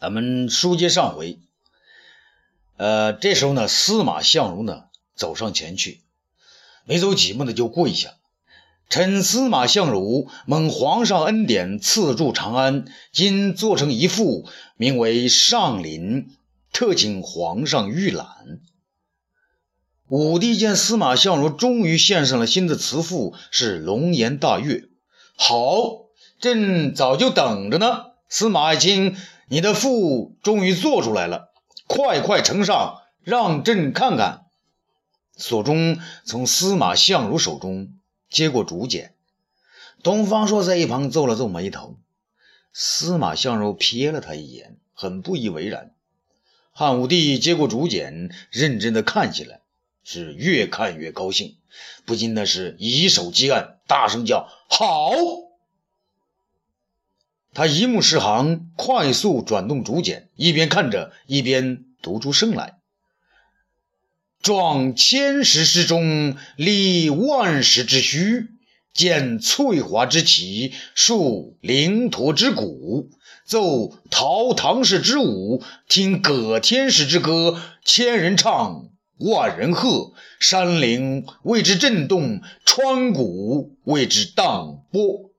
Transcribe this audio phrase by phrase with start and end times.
[0.00, 1.40] 咱们书接上回，
[2.76, 4.84] 呃，这时候呢，司马相如呢
[5.16, 6.02] 走上前去，
[6.84, 8.14] 没走几步呢就跪下。
[8.88, 16.26] 臣司马相如蒙皇上恩典赐住长安，今做成一副，名为《上林》，
[16.72, 18.28] 特请皇上御览。
[20.06, 24.84] 武帝见司马相如终于献上了新的词赋，是龙颜大悦。
[25.36, 26.06] 好，
[26.40, 28.04] 朕早就等着呢。
[28.28, 29.16] 司马爱卿，
[29.48, 31.52] 你的赋终于做出来了，
[31.86, 34.46] 快快呈上，让朕看看。
[35.36, 37.94] 索中从司马相如手中。
[38.30, 39.14] 接过竹简，
[40.02, 41.96] 东方朔在一旁皱了皱眉头。
[42.74, 45.94] 司马相如瞥了他一眼，很不以为然。
[46.72, 49.62] 汉武帝接过竹简，认真的看起来，
[50.04, 51.56] 是越看越高兴，
[52.04, 55.47] 不禁的是以手击案，大声叫好。
[57.54, 62.78] 他一目十行，快速转动竹简，一边看着，一边读出声来。
[64.40, 68.46] 壮千石之中，立万石之虚；
[68.94, 73.08] 见翠华之旗，树灵驼之鼓；
[73.44, 77.60] 奏陶唐氏之舞，听葛天氏之歌。
[77.84, 85.32] 千人唱，万人和，山陵为之震动，川谷为之荡波。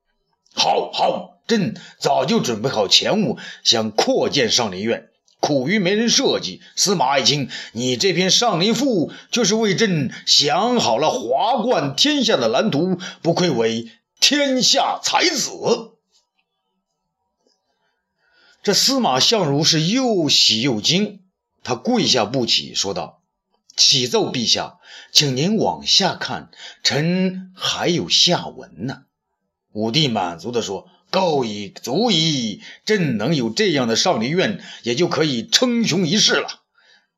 [0.53, 5.09] 好好，朕早就准备好钱物，想扩建上林苑。
[5.41, 13.89] 苦于没人设计，司马爱卿，你这篇《上林赋》就是为朕想好了华冠天下的蓝图，不愧为
[14.19, 15.49] 天下才子。
[18.61, 21.21] 这司马相如是又喜又惊，
[21.63, 23.23] 他跪下不起，说道
[23.77, 24.79] ：“启奏陛下，
[25.13, 26.51] 请您往下看，
[26.83, 29.03] 臣还有下文呢。”
[29.71, 30.89] 武帝满足地说。
[31.11, 32.61] 够矣，足矣！
[32.85, 36.47] 朕能有这样的上林苑，也就可以称雄一世了，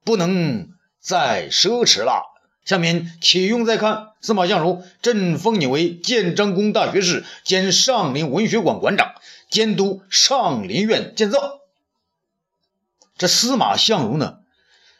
[0.03, 2.23] 不能再奢侈了。
[2.64, 9.16] 下面启用再看，司马相如，朕封你为建章宫大学士兼上林文学馆馆长，
[9.50, 11.40] 监督上林苑建造。
[13.18, 14.40] 这司马相如呢，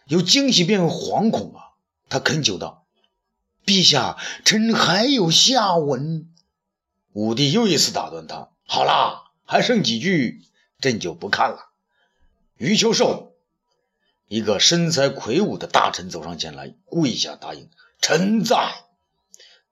[0.08, 1.78] 由惊喜变为惶恐啊！
[2.10, 2.86] 他恳求道
[3.66, 6.28] ：“陛下，臣还有下文。”
[7.14, 8.50] 武帝又一次打断他。
[8.74, 10.46] 好啦，还剩几句，
[10.80, 11.72] 朕就不看了。
[12.56, 13.34] 余秋寿，
[14.30, 18.74] 一个身材魁梧的大臣走上前来，跪下答应：“臣在。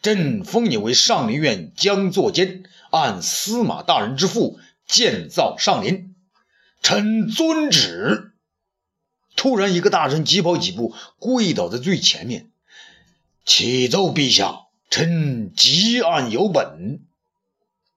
[0.01, 6.13] 朕封你为上林苑将作监，按司马大人之父建造上林。
[6.83, 8.33] 臣遵旨。”
[9.37, 12.51] 突然，一个大臣急跑几步，跪倒在最前面，
[13.45, 17.05] 启奏陛下，臣急案有本。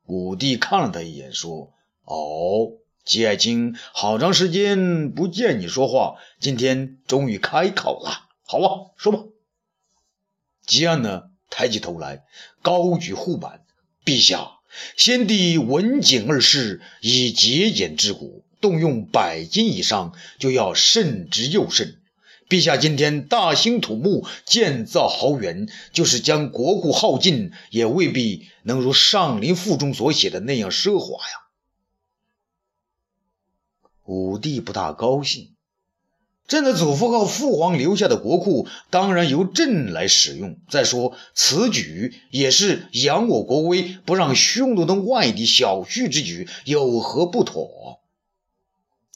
[0.06, 1.72] 武帝看了他一眼，说
[2.04, 2.72] ：“哦，
[3.04, 8.28] 季爱卿，好长时间不见你说话，今天终于开口了。
[8.44, 9.24] 好啊，说吧。”
[10.66, 12.24] 吉安呢，抬起头来，
[12.62, 13.64] 高举护板
[14.04, 14.58] ：“陛下，
[14.96, 22.00] 先帝文景二世以节俭治国，动用百金以上，就要慎之又慎。”
[22.52, 31.32] 陛下今天大兴土木，建造豪园，就是将国库耗尽，也未必能如《上林赋》中所写的那样奢华呀。
[34.04, 35.54] 武帝不大高兴，
[36.46, 40.58] 朕的祖父和父皇留下的国库，当然由朕来使用。
[40.68, 48.01] 再说此举也是扬我国威，不让匈奴等外地小觑之举，有何不妥？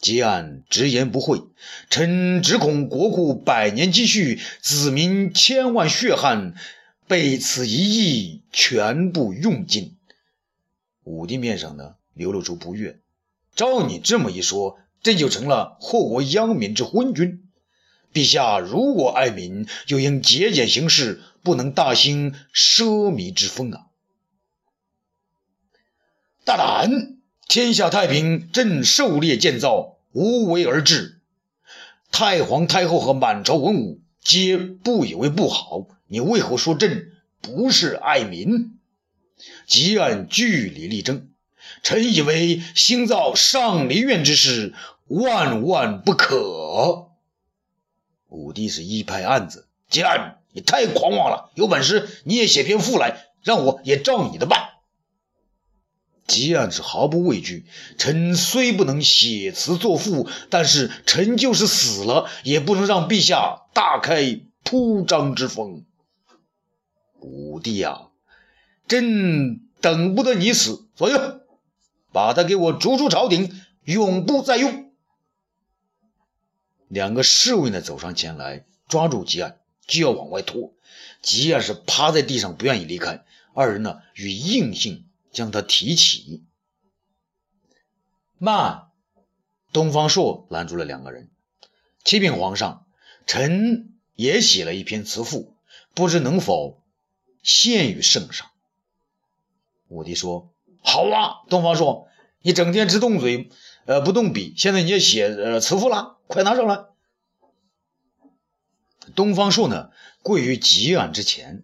[0.06, 1.42] 吉安直言不讳，
[1.90, 6.54] 臣只恐国库百年积蓄，子民千万血汗，
[7.08, 9.96] 被此一役全部用尽。
[11.02, 13.00] 武帝面上呢流露出不悦。
[13.56, 17.42] 照你这么一说，朕就成了祸国殃民之昏君。
[18.12, 23.86] 陛下如果爱民，就应节俭行事，不能大兴奢靡之风啊！
[26.44, 27.16] 大胆！
[27.48, 31.20] 天下太平，朕狩猎建造，无为而治。
[32.10, 38.78] 太皇太后和满朝文武皆不以为不好，你为何说朕不是爱民？
[39.66, 41.28] 即按据理力争，
[41.82, 44.72] 臣以为兴造上林苑之事，
[45.06, 47.10] 万万不可。
[48.30, 51.50] 武帝是一拍案子：“吉安，你太狂妄了！
[51.56, 54.70] 有本事你也写篇赋来，让我也照你的办。”
[56.26, 57.66] 吉安是毫不畏惧。
[57.98, 65.84] 臣虽不能写词作赋，但是臣就是死了，也不能让陛下大开铺张之风。
[67.20, 68.08] 武帝呀，
[68.88, 71.40] 朕等不得你死，左右，
[72.12, 73.52] 把他给我逐出朝廷，
[73.84, 74.92] 永不再用。
[76.88, 80.72] 两个侍卫呢走上前来，抓住吉安，就要往外拖。
[81.20, 83.24] 吉安是趴在地上，不愿意离开。
[83.54, 86.46] 二人呢，与硬性将他提起。
[88.38, 88.88] 慢！
[89.70, 91.30] 东方朔拦住了两个人。
[92.04, 92.86] 启禀皇上，
[93.26, 95.54] 臣也写了一篇词赋，
[95.94, 96.82] 不知能否
[97.42, 98.48] 献于圣上。
[99.88, 102.08] 武帝说：“好啊，东方朔，
[102.40, 103.50] 你整天只动嘴，
[103.84, 106.86] 呃，不动笔，现在你也写呃词赋了，快拿上来。”
[109.14, 109.90] 东方朔呢，
[110.22, 111.62] 跪于吉案之前，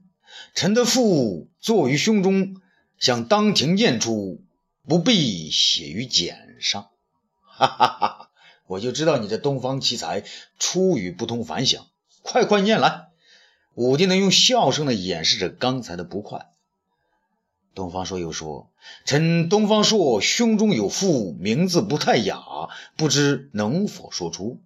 [0.54, 2.60] 臣的赋坐于胸中，
[3.02, 4.44] 想当庭念出，
[4.86, 6.90] 不必写于简上。
[7.42, 8.30] 哈哈哈！
[8.68, 10.22] 我就知道你这东方奇才
[10.60, 11.88] 出语不同凡响，
[12.22, 13.08] 快快念来。
[13.74, 16.46] 武帝呢，用笑声呢掩饰着刚才的不快。
[17.74, 18.70] 东方朔又说
[19.04, 22.38] ：“臣东方朔胸中有赋，名字不太雅，
[22.96, 24.60] 不知能否说出。”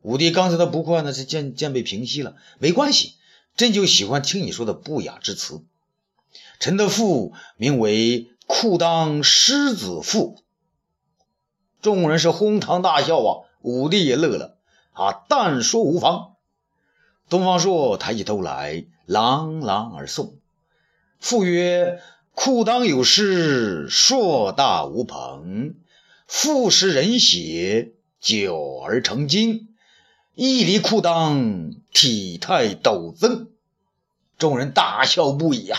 [0.00, 2.36] 武帝刚才的不快呢，是渐渐被平息了。
[2.58, 3.16] 没关系，
[3.54, 5.62] 朕就喜欢听你说的不雅之词。
[6.58, 10.36] 臣的父名为《裤裆狮子赋》。
[11.80, 13.46] 众人是哄堂大笑啊！
[13.60, 14.58] 武帝也乐了
[14.92, 16.34] 啊，但说无妨。
[17.28, 20.34] 东方朔抬起头来，朗朗而诵
[21.18, 22.00] ：“父曰。”
[22.38, 25.76] 裤裆有诗，硕大无朋。
[26.26, 29.68] 赋诗人写，久而成精。
[30.34, 33.48] 一离裤裆，体态陡增。
[34.36, 35.78] 众人大笑不已呀。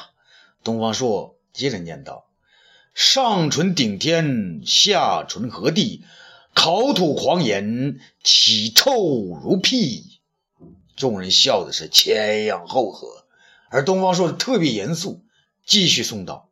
[0.68, 2.26] 东方朔接着念道
[2.94, 6.04] ：“上唇顶天，下唇合地，
[6.54, 8.92] 口吐狂言，岂臭
[9.42, 10.20] 如屁。”
[10.98, 13.08] 众人笑的是前仰后合，
[13.70, 15.22] 而东方朔特别严肃，
[15.66, 16.50] 继续诵道。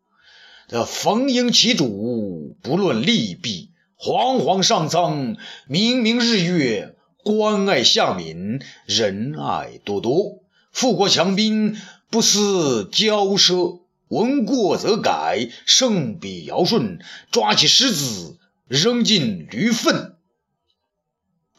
[0.69, 5.35] 这逢迎其主，不论利弊；惶惶上苍，
[5.67, 10.39] 明明日月，关爱下民，仁爱多多。
[10.71, 11.75] 富国强兵，
[12.09, 13.81] 不思骄奢；
[14.15, 16.99] 闻过则改，胜比尧舜。
[17.31, 20.15] 抓起狮子，扔进驴粪。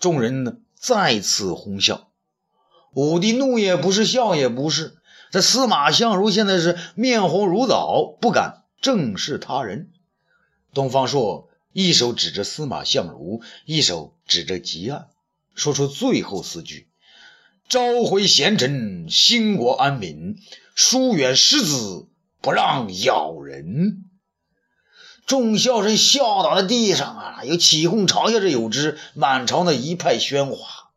[0.00, 2.10] 众人呢，再次哄笑。
[2.94, 4.96] 武帝怒也不是，笑也不是。
[5.30, 8.62] 这司马相如现在是面红如枣，不敢。
[8.80, 9.90] 正视他人，
[10.72, 15.08] 东方朔一手指着司马相如，一手指着吉案，
[15.54, 16.88] 说出最后四句
[17.68, 20.36] ：“召回贤臣，兴国安民；
[20.74, 22.06] 疏远狮子，
[22.46, 24.04] 不让咬人。”
[25.26, 27.44] 众笑声笑倒在地上啊！
[27.44, 30.92] 有起哄嘲笑着有之，满朝的一派喧哗。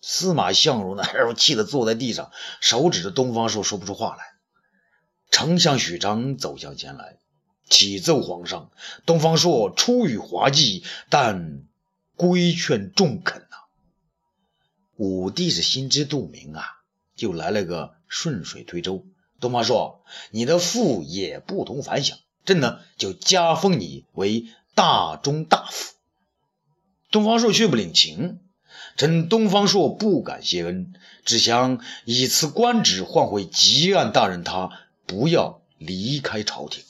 [0.00, 4.24] 司马相如呢，还 是气得坐在地上，手指着东方朔，说不出话来。
[5.30, 7.18] 丞相许昌走向前来，
[7.68, 8.70] 启奏皇上：
[9.04, 11.64] 东方朔出于滑稽，但
[12.16, 13.58] 规劝中肯呐。
[14.96, 16.64] 武帝是心知肚明啊，
[17.14, 19.04] 就来了个顺水推舟。
[19.40, 25.94] 东方朔，你的父也不同凡响，朕呢就加封你为大中大夫。
[27.10, 28.40] 东方朔却不领情，
[28.96, 30.92] 臣东方朔不敢谢恩，
[31.24, 34.70] 只想以此官职换回吉安大人他。
[35.06, 36.84] 不要离开朝廷。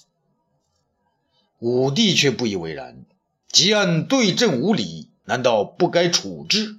[1.60, 3.04] 武帝却不以为然，
[3.52, 6.78] 吉安对朕无礼，难道不该处置？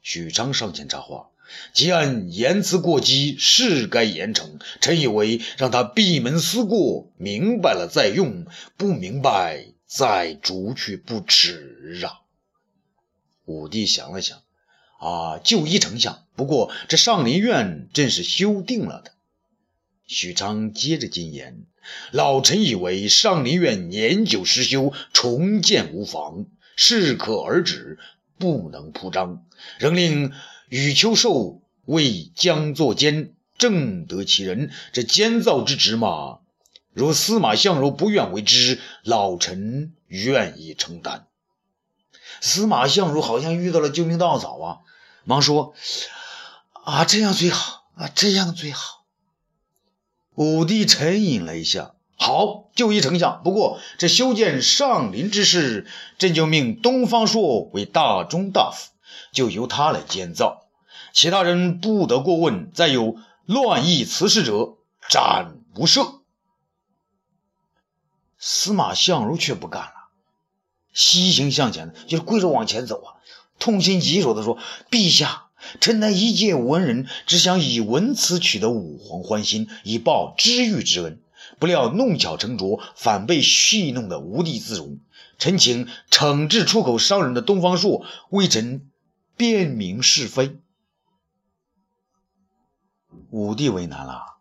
[0.00, 1.30] 许昌上前插话
[1.72, 4.60] ：“吉安言辞过激，是该严惩。
[4.80, 12.20] 臣以为让他闭门思过，明白了再用，不明白再逐去不迟啊。”
[13.46, 14.42] 武帝想了想
[15.00, 16.26] ：“啊，就依丞相。
[16.36, 19.12] 不过这上林苑正是修订了的。”
[20.06, 21.64] 许昌接着进言
[22.12, 27.98] ：“老臣以为上林苑年久失修，重建无妨，适可而止，
[28.38, 29.44] 不能铺张。
[29.78, 30.32] 仍令
[30.68, 34.70] 与丘寿为将作监，正得其人。
[34.92, 36.38] 这监造之职嘛，
[36.92, 41.26] 若司马相如不愿为之，老臣愿意承担。”
[42.40, 44.78] 司马相如好像遇到了救命稻草啊，
[45.24, 45.74] 忙说
[46.84, 49.04] ：“啊，这样最好啊，这样最好。”
[50.36, 53.42] 武帝沉吟了一下，好，就依丞相。
[53.42, 58.92] 不过这修建上林之事，朕就命东方朔为大中大夫，
[59.32, 60.66] 就由他来监造，
[61.12, 62.70] 其他人不得过问。
[62.72, 64.76] 再有乱议此事者，
[65.08, 66.20] 斩不赦。
[68.38, 69.92] 司马相如却不干了，
[70.92, 73.14] 西行向前，就是跪着往前走啊，
[73.58, 74.58] 痛心疾首地说
[74.90, 75.44] ：“陛下。”
[75.80, 81.20] 臣乃一介文人，只想以文辞取得武皇欢心，以报知遇之恩。
[81.58, 85.00] 不料弄巧成拙，反被戏弄得无地自容。
[85.36, 88.88] 臣请惩治出口伤人的东方朔，微臣
[89.38, 90.58] 辨明是非。
[93.30, 94.38] 武帝为难了，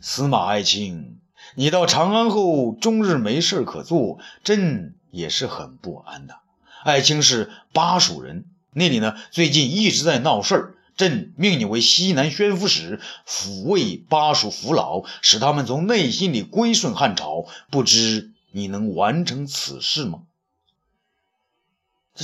[0.00, 1.18] 司马爱卿，
[1.56, 6.38] 你到长安后，终日没事可做，朕也是很不安的。
[6.84, 10.74] 爱卿是巴蜀人，那里呢最近一直在闹事儿。
[10.96, 17.44] 朕命你为西南宣抚使，抚慰巴蜀父老，使他们从内心里归顺汉朝。
[17.70, 20.22] 不知你能完成此事吗？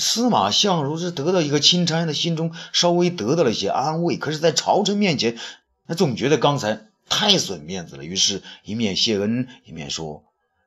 [0.00, 4.16] 司马相如是得到一个钦差，的心中稍微得到了一些安慰。
[4.16, 5.36] 可是，在朝臣面前，
[5.86, 8.04] 他总觉得刚才太损面子了。
[8.04, 10.24] 于是，一面谢恩，一面说。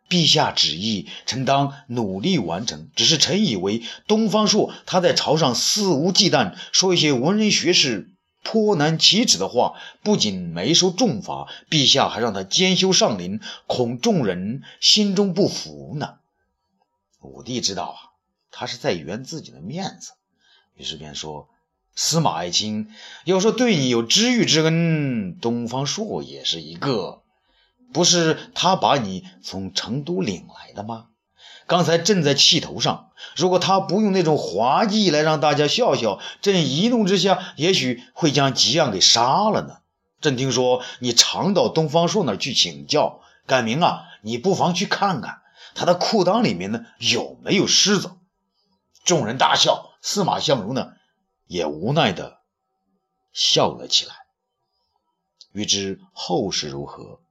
[0.09, 2.87] 陛下旨意，臣当努力完成。
[2.95, 16.13] 只是臣以为，东方朔他在朝上肆无忌惮，说一些文人学士颇难启齿的话，不仅没受重罚，陛下还让他兼修上林，恐众人心中不服呢。
[17.19, 17.99] 武帝知道啊，
[18.59, 20.13] 他是在圆自己的面子，
[20.73, 21.47] 于是便说
[21.93, 22.89] ：“司马爱卿
[23.23, 27.21] 要说对你有知遇之恩，东方朔也是一个。”
[27.93, 31.05] 不是他把你从成都领来的吗？
[31.67, 39.77] 刚才朕在气头上，如果他不用那种滑稽来让大家笑笑，朕一怒之下也许会将吉安给杀了呢。
[40.19, 45.41] 朕听说你常到东方朔那儿去请教，改明啊，你不妨去看看
[45.75, 48.13] 他的裤裆里面呢有没有虱子。
[49.07, 50.91] 众人大笑，司马相如呢
[51.45, 52.41] 也无奈的
[53.31, 54.13] 笑了起来。
[55.53, 57.21] 欲知后事如何？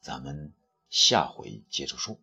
[0.00, 0.54] 咱们
[0.88, 2.16] 下回接着说。